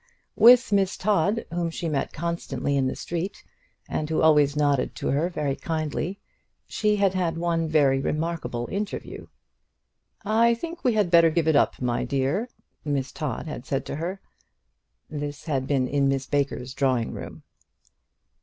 With 0.35 0.71
Miss 0.71 0.97
Todd, 0.97 1.45
whom 1.51 1.69
she 1.69 1.87
met 1.87 2.11
constantly 2.11 2.75
in 2.75 2.87
the 2.87 2.95
street, 2.95 3.43
and 3.87 4.09
who 4.09 4.19
always 4.23 4.55
nodded 4.55 4.95
to 4.95 5.09
her 5.09 5.29
very 5.29 5.55
kindly, 5.55 6.19
she 6.67 6.95
had 6.95 7.13
had 7.13 7.37
one 7.37 7.67
very 7.67 7.99
remarkable 8.01 8.67
interview. 8.71 9.27
"I 10.25 10.55
think 10.55 10.83
we 10.83 10.93
had 10.93 11.11
better 11.11 11.29
give 11.29 11.47
it 11.47 11.55
up, 11.55 11.79
my 11.79 12.03
dear," 12.03 12.49
Miss 12.83 13.11
Todd 13.11 13.45
had 13.45 13.67
said 13.67 13.85
to 13.85 13.97
her. 13.97 14.19
This 15.07 15.45
had 15.45 15.67
been 15.67 15.87
in 15.87 16.09
Miss 16.09 16.25
Baker's 16.25 16.73
drawing 16.73 17.11
room. 17.11 17.43